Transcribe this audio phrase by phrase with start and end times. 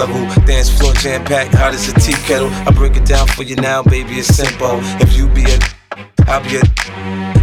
[0.00, 0.44] level.
[0.46, 2.48] Dance floor jam packed, hot as a tea kettle.
[2.66, 4.80] I break it down for you now, baby, it's simple.
[5.04, 5.58] If you be a,
[6.26, 6.62] I'll be a.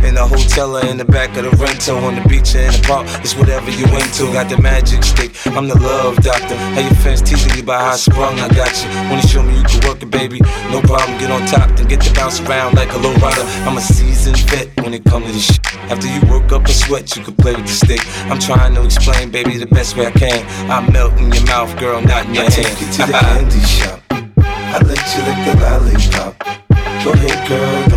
[0.08, 1.57] In the hotel or in the back of the
[1.88, 4.32] rental, on the beach or in the park, it's whatever you into.
[4.34, 6.56] Got the magic stick, I'm the love doctor.
[6.56, 8.90] How your fans teasing you about how I sprung, I got you.
[9.10, 10.40] Wanna show me you can work it, baby?
[10.72, 13.44] No problem, get on top, then get to bounce around like a low rider.
[13.68, 15.60] I'm a seasoned vet when it comes to this shit.
[15.92, 18.02] After you work up a sweat, you can play with the stick.
[18.30, 20.46] I'm trying to explain, baby, the best way I can.
[20.70, 22.68] I melt in your mouth, girl, not in your I hand.
[22.68, 24.02] Take you to the candy shop.
[24.12, 26.34] I let you lick the lollipop.
[27.04, 27.97] Go ahead, girl,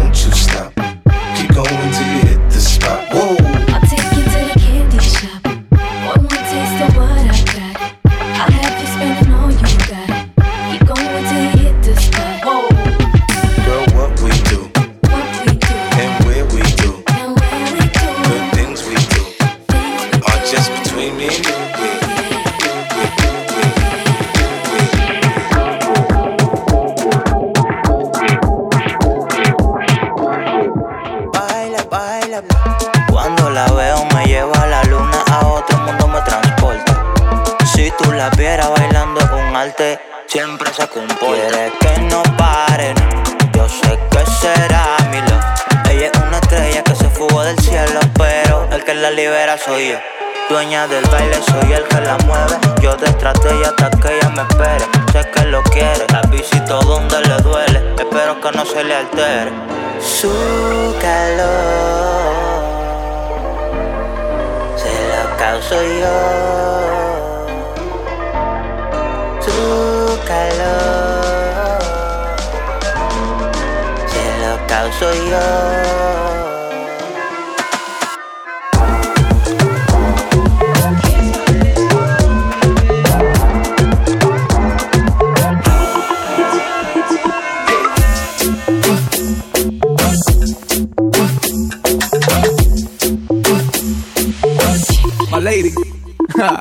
[75.00, 75.80] lo causo yo.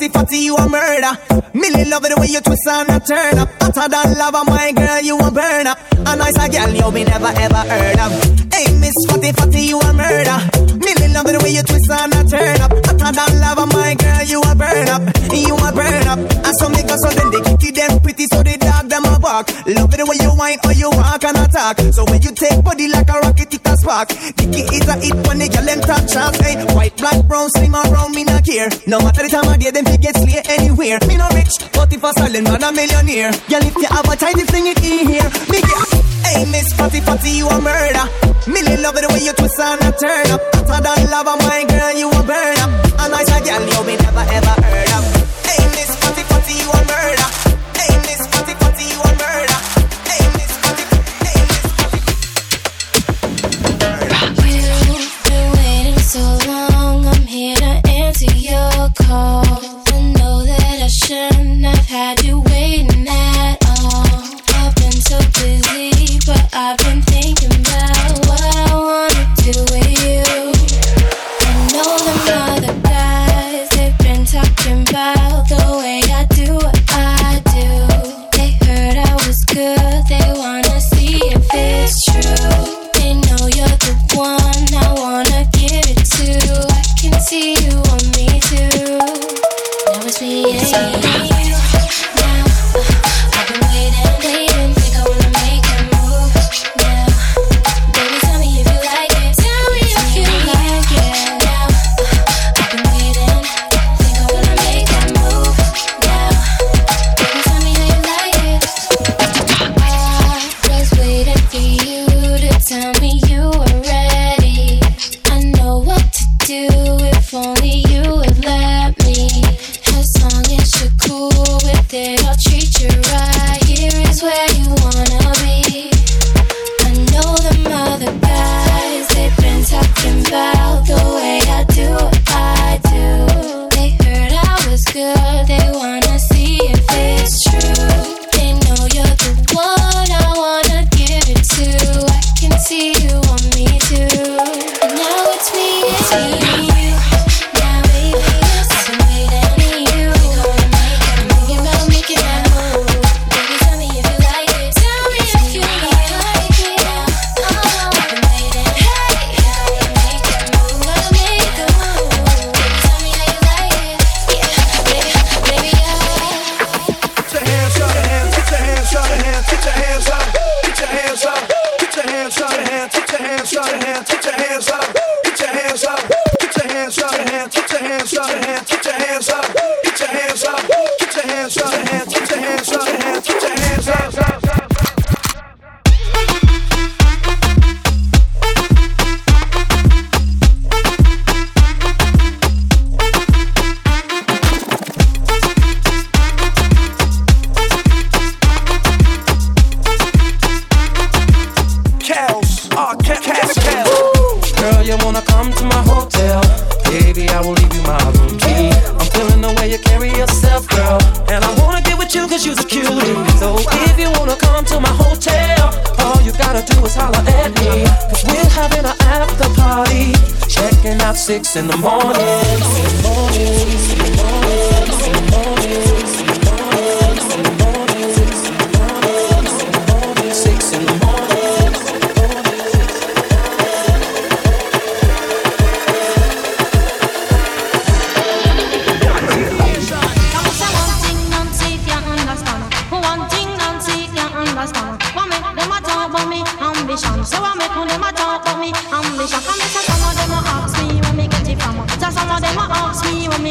[0.00, 1.12] Fatty, fatty, you a murder.
[1.52, 3.48] Millie love the way you twist and turn up.
[3.60, 4.49] Hotter than lava,
[19.66, 21.80] Love the way you whine or you walk and attack.
[21.92, 24.08] So when you take body like a rocket, it a spark.
[24.10, 26.38] Kicky is a hit when they get them top shots.
[26.40, 28.68] Hey, white, black, brown, slim around me not care.
[28.86, 30.98] No matter the time of day, them fi get slay anywhere.
[31.06, 33.32] Me no rich, but if a silent man a millionaire.
[33.48, 35.28] Girl, if you have a time, fling it in here.
[35.48, 35.88] Me get,
[36.26, 38.06] hey Miss Fatty Fatty, you a murder.
[38.48, 40.40] Millie love it the way you twist and turn up.
[40.54, 42.70] Hotter than lava, my girl, you a burn up.
[43.00, 44.69] A nice girl, you be never ever heard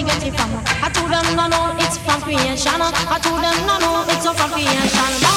[0.03, 0.51] me get it from?
[0.83, 2.71] I told them no, no, it's from creation.
[2.79, 5.28] I told them no, no, it's from creation.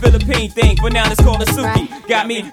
[0.00, 0.69] Philippine thing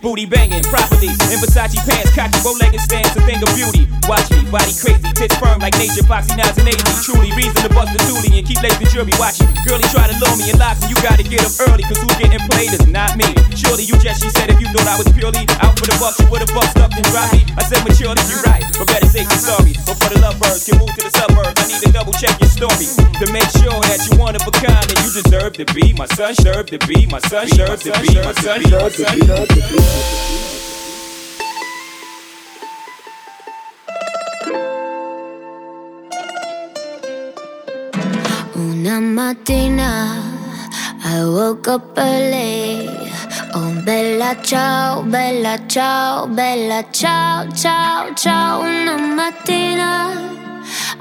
[0.07, 3.91] booty banging properly in Versace pants, cocky bow-legged stance, a thing of beauty.
[4.07, 6.79] Watch me, body crazy, tits firm like nature, foxy nods and 80.
[7.03, 9.51] Truly reason to bust the toolie and keep lacing jury watching.
[9.67, 12.15] Girlie try to lure me and lock me, you gotta get up early, cause who's
[12.15, 13.27] getting played is not me.
[13.51, 16.19] Surely you just, she said, if you thought I was purely out for the bucks,
[16.23, 17.43] you would've bust up and dropped me.
[17.59, 19.75] I said maturely, you're right, but better safe than sorry.
[19.83, 22.51] But for the lovebirds, can move to the suburbs, I need to double check your
[22.51, 22.87] story
[23.19, 26.07] to make sure that you one of a kind and you deserve to be my
[26.15, 28.16] son, deserve to be my son, deserve to be
[38.55, 40.21] Una mattina
[41.03, 42.89] I woke up early.
[43.53, 48.61] Oh, bella ciao, bella ciao, bella ciao, ciao, ciao.
[48.61, 50.11] Una mattina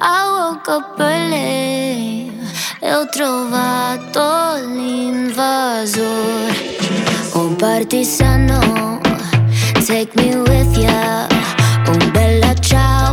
[0.00, 2.30] I woke up early.
[2.80, 6.65] E ho trovato l'invasore.
[7.36, 8.98] Un partigiano,
[9.86, 11.28] take me with ya.
[11.86, 13.05] Oh, bella ciao,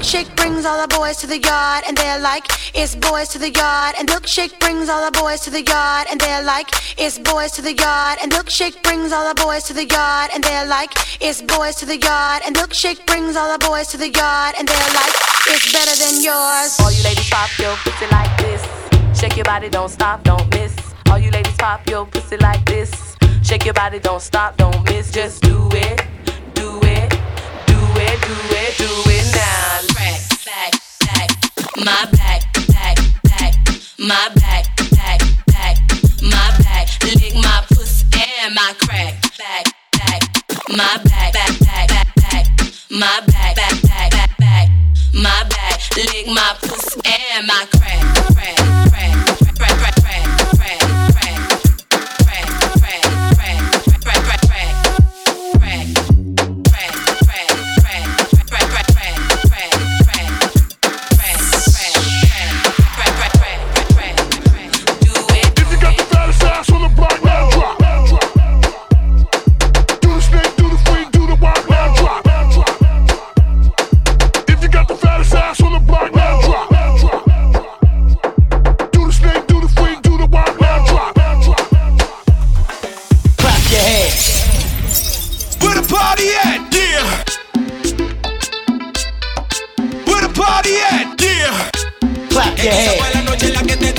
[0.00, 3.50] Milkshake brings all the boys to the yard and they're like, it's boys to the
[3.50, 3.94] yard.
[3.98, 7.60] And milkshake brings all the boys to the yard and they're like, it's boys to
[7.60, 8.18] the yard.
[8.22, 11.84] And milkshake brings all the boys to the yard and they're like, it's boys to
[11.84, 12.42] the yard.
[12.46, 15.12] And milkshake brings all the boys to the yard and they're like,
[15.48, 16.80] it's better than yours.
[16.80, 18.64] All you ladies pop your pussy like this.
[19.20, 20.74] Shake your body, don't stop, don't miss.
[21.10, 22.90] All you ladies pop your pussy like this.
[23.42, 25.12] Shake your body, don't stop, don't miss.
[25.12, 26.06] Just do it,
[26.54, 27.10] do it,
[27.66, 29.89] do it, do it, do it now
[31.84, 33.54] my back, back, back,
[33.98, 35.76] my back, back, back,
[36.22, 36.88] my back.
[37.04, 40.22] Lick my puss and my crack, back, back,
[40.68, 42.46] my back, back, back, back,
[42.90, 44.68] my back, back, back, back, back,
[45.14, 45.96] my back.
[45.96, 48.59] Lick my puss and my crack, crack.
[92.62, 92.82] yeah.
[92.82, 93.89] Esa fue la noche en la que te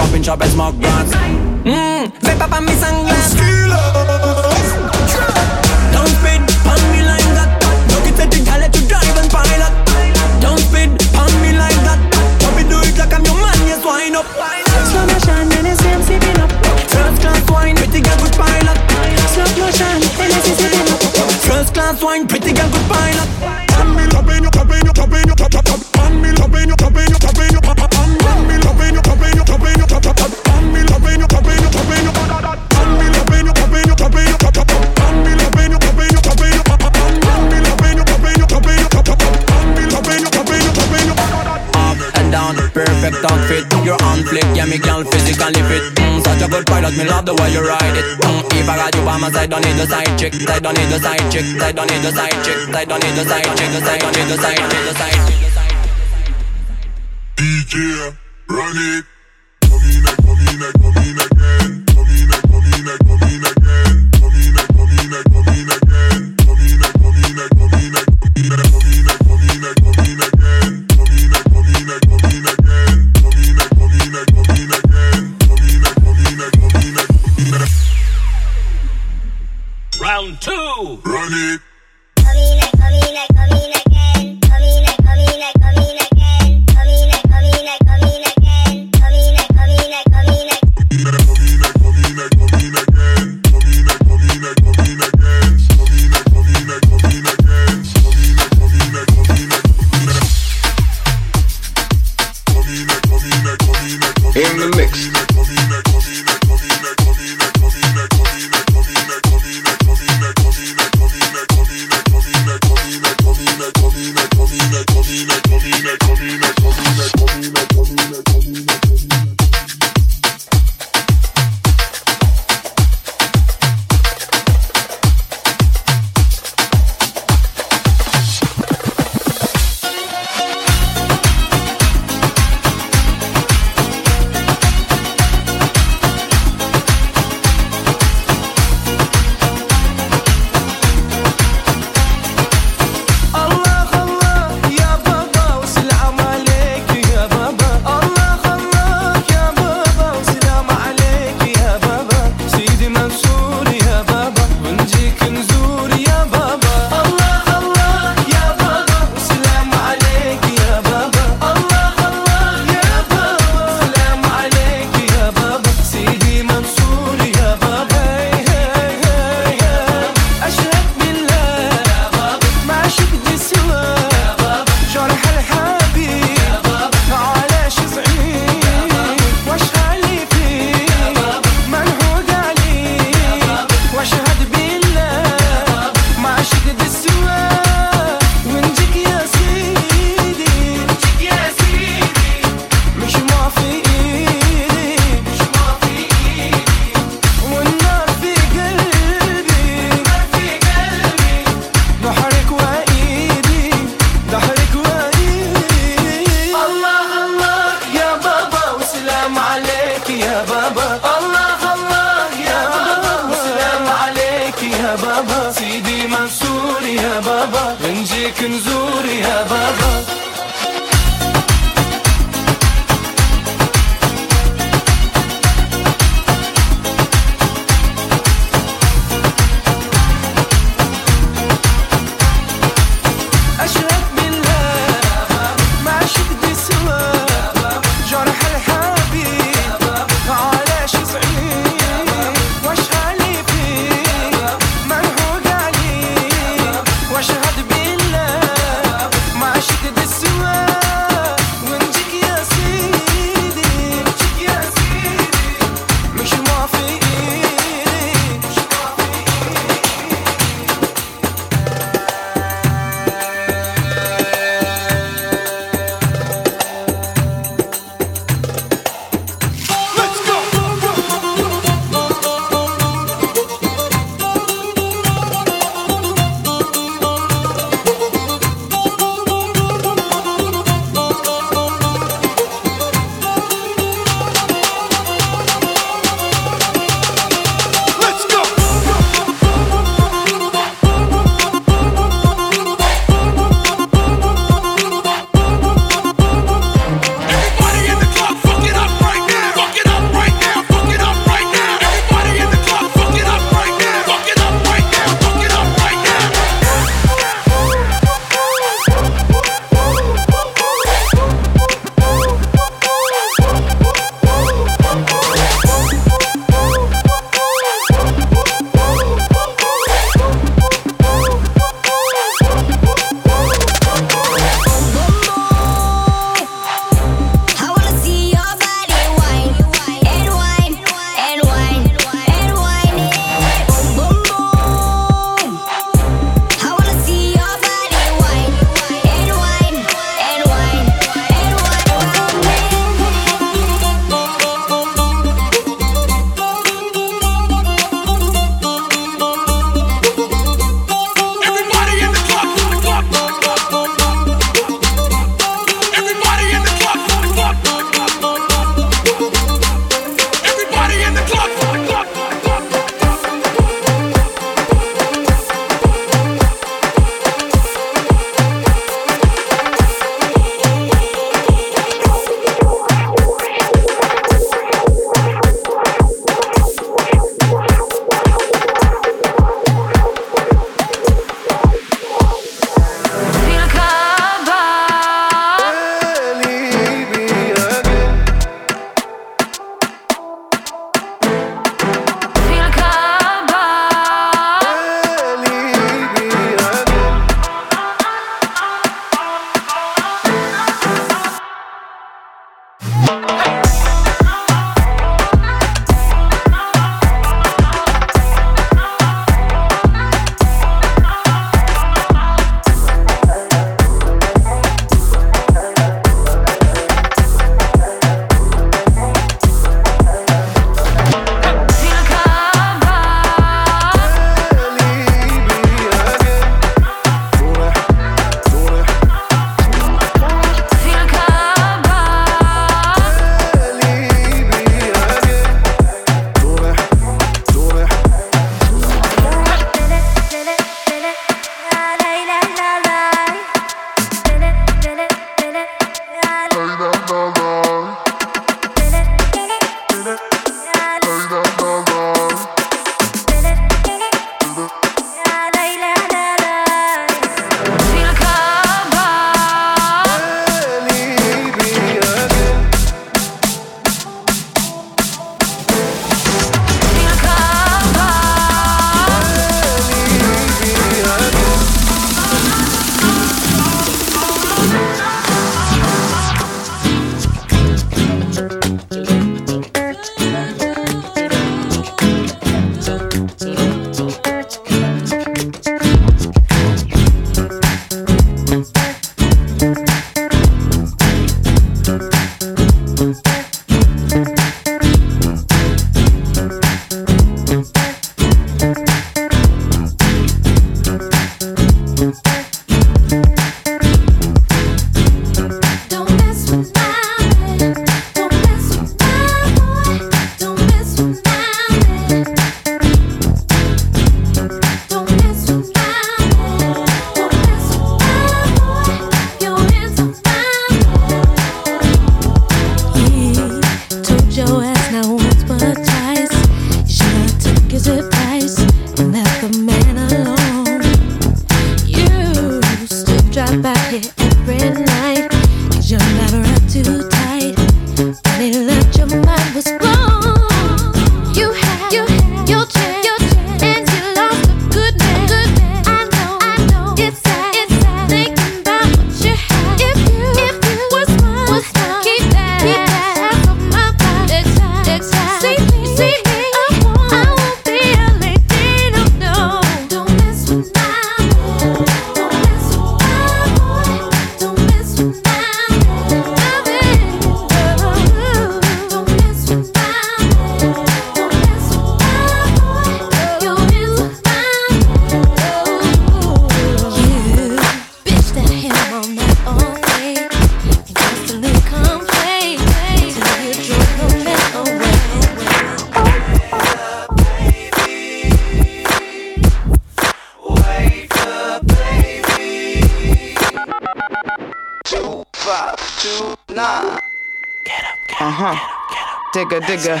[599.76, 600.00] Sugar.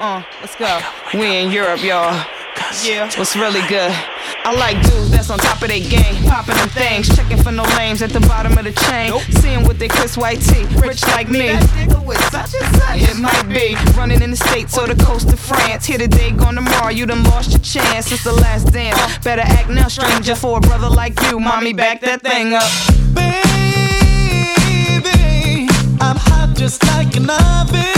[0.00, 0.80] Uh, let's go.
[1.14, 2.26] We in Europe, y'all.
[2.82, 3.08] Yeah.
[3.16, 3.92] What's really good?
[4.44, 7.62] I like dudes that's on top of their game, popping them things, checking for no
[7.76, 9.10] lames at the bottom of the chain.
[9.10, 9.22] Nope.
[9.38, 11.50] Seeing with their Chris White tee, rich, like me.
[11.50, 15.86] It might be running in the states or the coast of France.
[15.86, 16.88] Here today, gone tomorrow.
[16.88, 18.10] You done lost your chance.
[18.10, 18.98] It's the last dance.
[18.98, 19.18] Uh.
[19.22, 21.38] Better act now, stranger, for a brother like you.
[21.38, 22.68] Mommy, back that thing up.
[23.14, 23.38] Baby,
[26.00, 27.97] I'm hot just like an oven.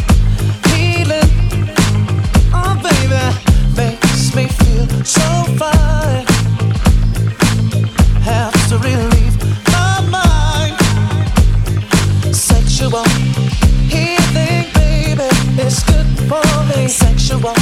[17.43, 17.59] want.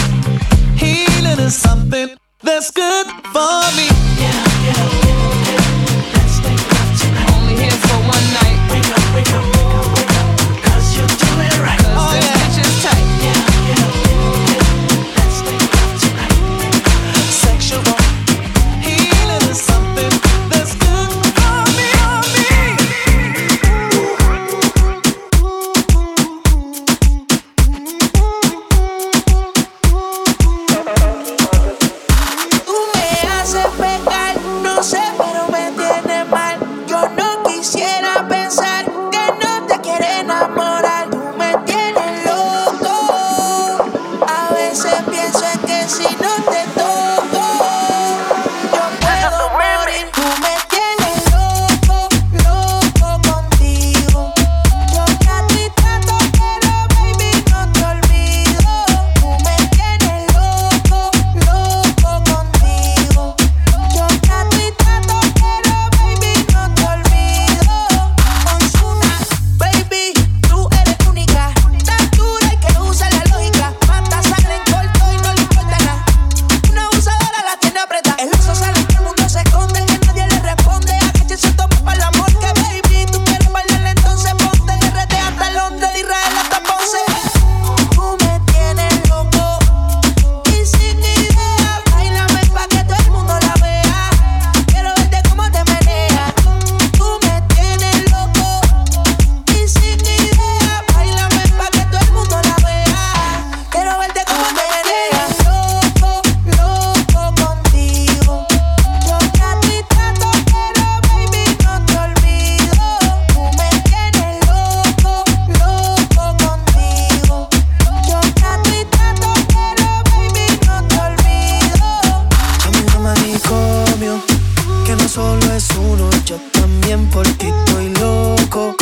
[0.78, 3.88] Healing is something that's good for me.
[4.20, 4.84] Yeah, yeah,
[5.48, 5.59] yeah,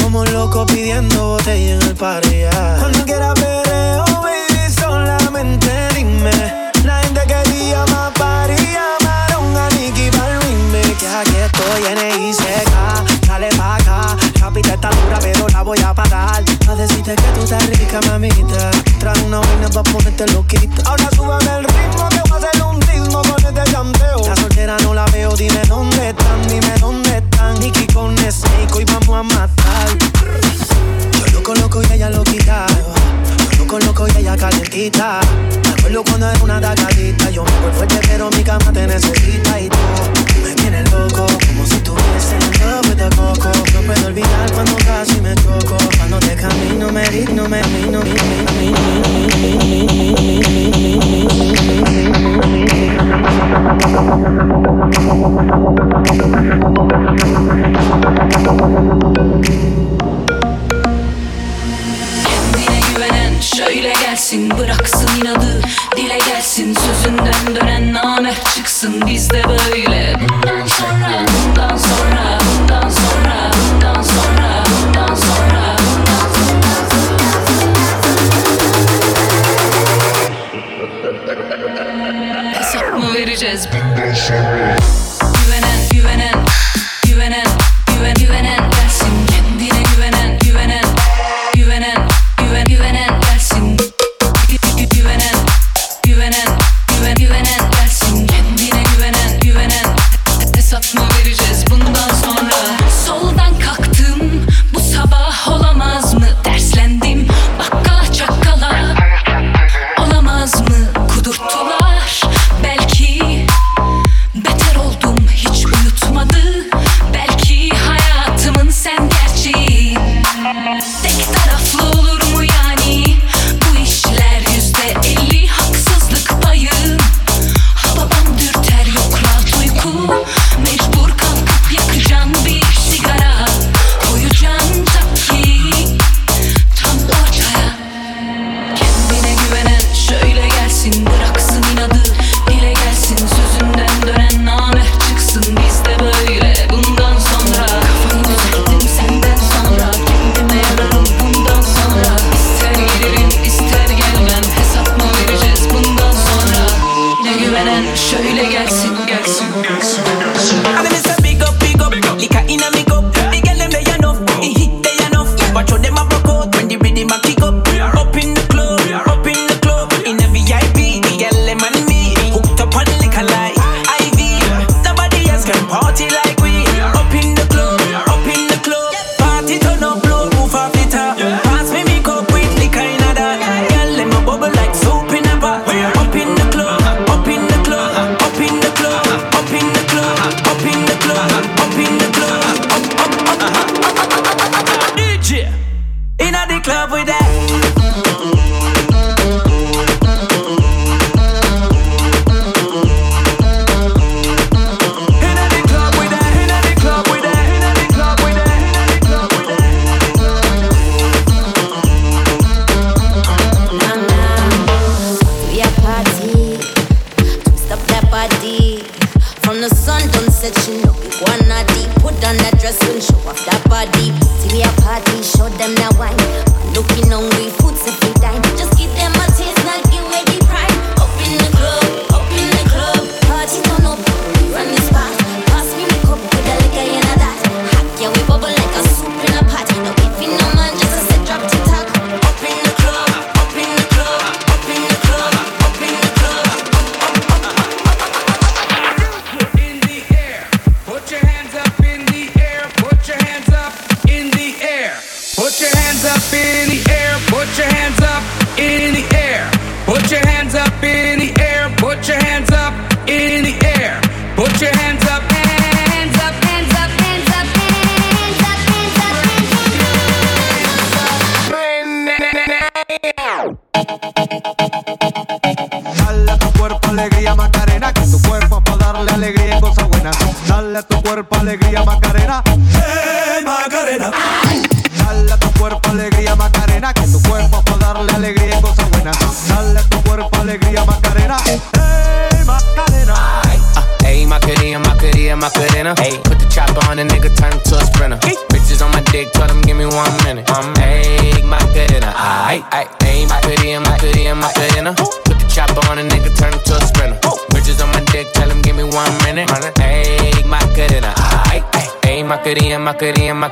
[0.08, 3.47] Como loco pidiendo botella en el party.
[15.68, 16.44] voy a pagar.
[16.70, 18.72] A decirte que tú estás rica, mamita.
[19.00, 20.82] Trae una vaina pa' ponerte loquita.
[20.86, 24.20] Ahora súbame el ritmo, te voy a hacer un ritmo con este llanteo.
[24.26, 27.60] La soltera no la veo, dime dónde están, dime dónde están.
[27.60, 29.88] Nicky con Snake, y vamos a matar.
[31.20, 32.68] Yo loco, loco y ella lo quitaba.
[33.52, 35.20] Yo loco, loco y ella calentita.
[35.64, 37.30] Me acuerdo cuando era una tacadita.
[37.30, 39.60] Yo me voy fuerte, pero mi cama te necesita.
[39.60, 39.78] Y tú
[40.44, 41.77] me tienes loco, como si
[42.18, 42.52] Estoy en
[43.74, 48.02] No puedo olvidar cuando casi me choco Cuando te camino me ritmo, me camino,
[63.58, 65.62] Şöyle gelsin bıraksın inadı.
[65.98, 69.08] Dile gelsin sözünden dönen namert çıksın.
[69.08, 70.14] Bizde böyle.
[70.20, 75.76] Bundan sonra Bundan sonra Bundan sonra Bundan sonra Bundan sonra
[82.54, 83.68] Hesap mı vereceğiz?
[83.74, 84.77] Bundan sonra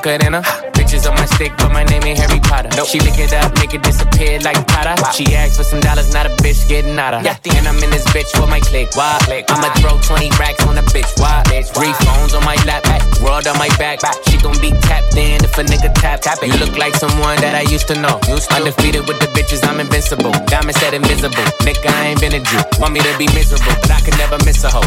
[0.06, 0.70] Macarena, Macarena.
[0.78, 2.70] Bitches on my stick, but my name ain't Harry Potter.
[2.86, 4.94] She lick it up, make it disappear like Potter.
[5.10, 7.26] She asks for some dollars, not a bitch getting out of.
[7.26, 8.94] And I'm in this bitch for my click.
[8.94, 9.18] Why?
[9.26, 9.50] click.
[9.50, 11.10] I'ma throw 20 racks on a bitch.
[11.18, 11.42] Why?
[11.50, 12.86] bitch Three phones on my lap,
[13.18, 13.98] world on my back.
[14.30, 16.20] She gon' be tapped in if a nigga tap.
[16.22, 16.54] tap it.
[16.54, 18.22] You look like someone that I used to know.
[18.54, 20.30] Undefeated with the bitches, I'm invincible.
[20.46, 21.42] Diamond said invisible.
[21.66, 22.62] Nigga, I ain't been a Jew.
[22.78, 24.86] Want me to be miserable, but I can never miss a hoe.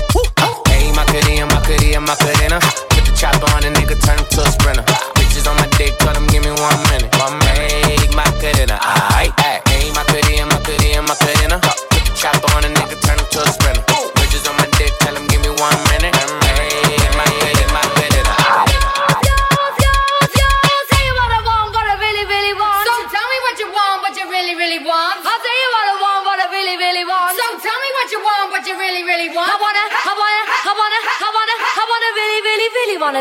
[0.72, 2.59] Hey, my Macarena, Macarena, Macarena.
[2.59, 2.88] Put the
[3.20, 4.84] chopper on a nigga, turn him to a sprinter.
[5.20, 7.11] Bitches on my dick, tell them give me one minute.
[7.20, 7.72] my One minute.
[7.84, 9.67] Hey, Macarena, aight, aight.
[9.67, 11.59] Hey, Macarena, Macarena, Macarena.
[11.59, 13.88] Put the chopper on a nigga, turn him to a sprinter.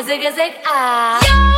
[0.02, 1.18] Zig zig ah.
[1.20, 1.57] Yo,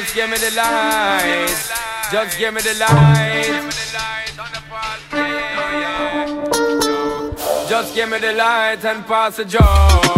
[0.00, 1.48] Just give me the light.
[2.12, 3.72] Just give me the light.
[7.68, 10.17] Just give me the light and pass the joke.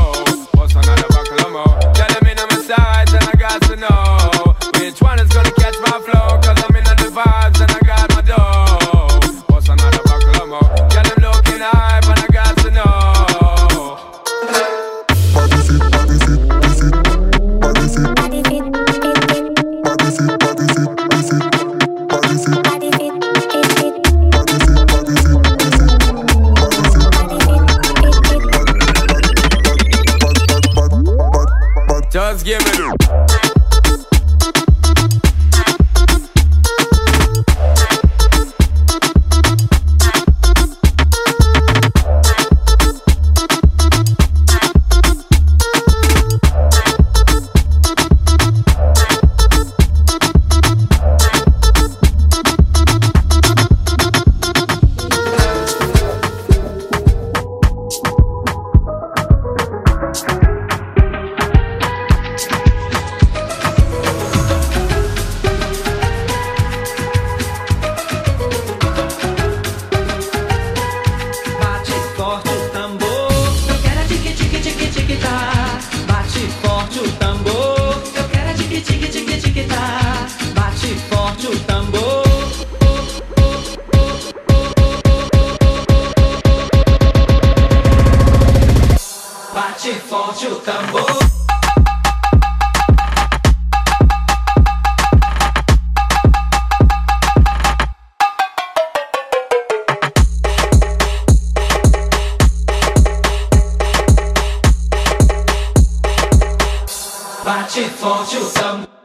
[107.50, 108.99] Bate forte o samba.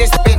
[0.00, 0.29] veces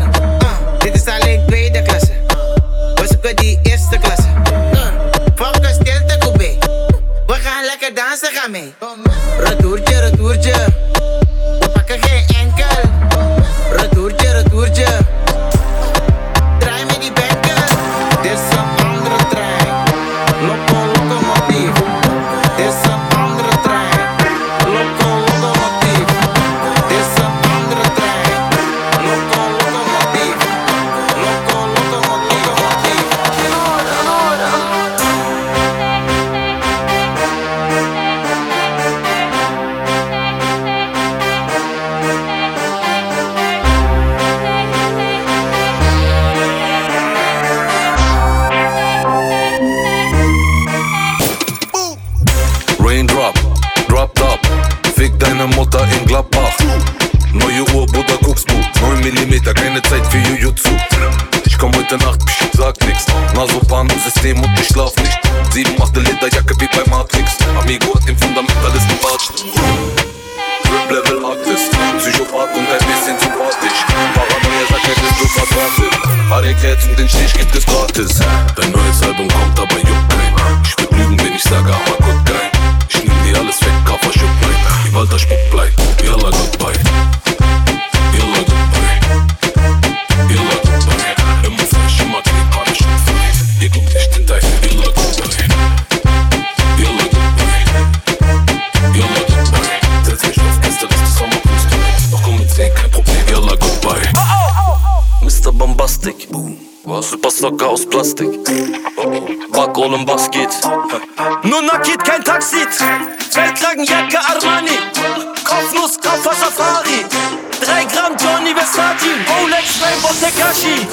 [118.62, 119.12] wysadził
[119.44, 120.88] Ulećmy Monte Kasi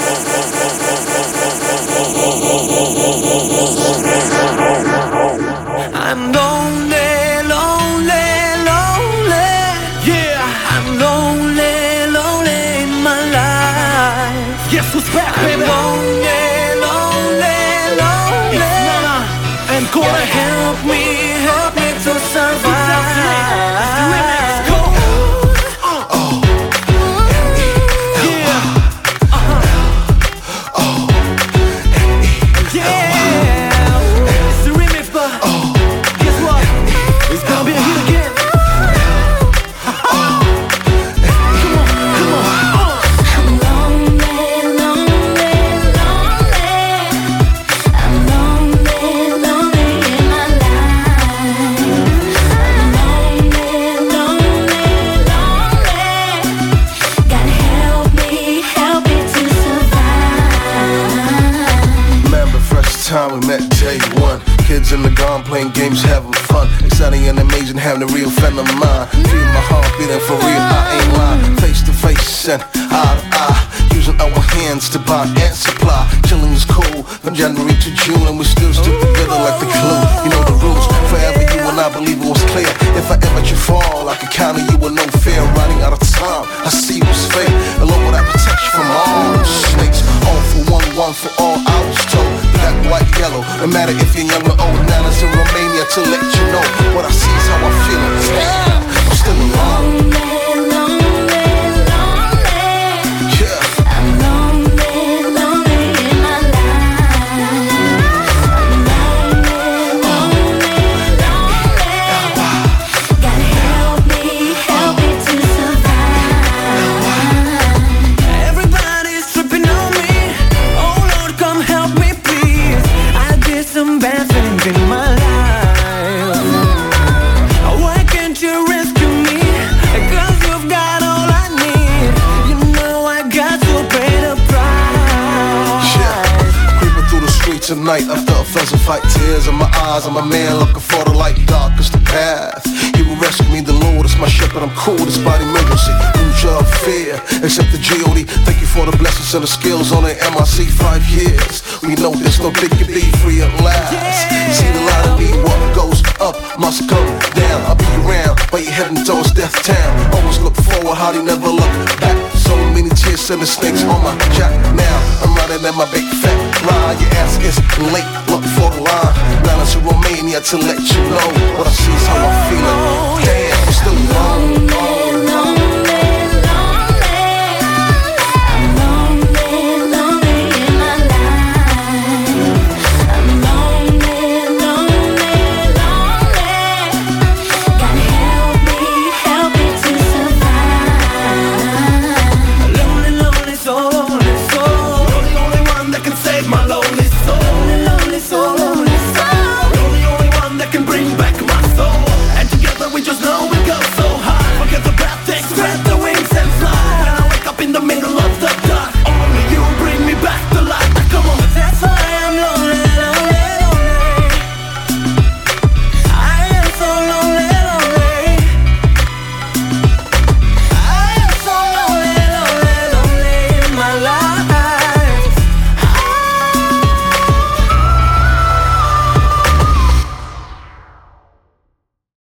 [152.49, 153.93] never pick and be free at last.
[153.93, 154.53] Yeah.
[154.53, 157.61] See the line of me, what goes up must come down.
[157.67, 160.15] I'll be around, but you're heading towards death town.
[160.15, 162.17] Always look forward, how they never look back.
[162.37, 164.53] So many tears and the snakes on my jack.
[164.75, 166.97] Now I'm riding at my big fat line.
[167.01, 167.59] Your ass is
[167.93, 169.15] late, look for the line.
[169.45, 171.38] Now it's Romania to let you know.